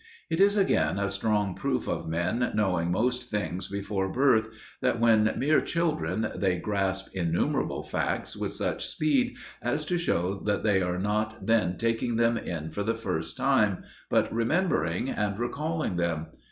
[0.31, 4.49] It is again a strong proof of men knowing most things before birth,
[4.81, 10.63] that when mere children they grasp innumerable facts with such speed as to show that
[10.63, 15.97] they are not then taking them in for the first time, but remembering and recalling
[15.97, 16.29] them.